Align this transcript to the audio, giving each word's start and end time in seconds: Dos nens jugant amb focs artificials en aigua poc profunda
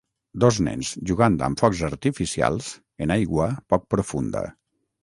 Dos 0.43 0.55
nens 0.67 0.89
jugant 1.09 1.37
amb 1.49 1.61
focs 1.65 1.83
artificials 1.89 2.73
en 3.07 3.17
aigua 3.21 3.51
poc 3.75 3.89
profunda 3.97 4.47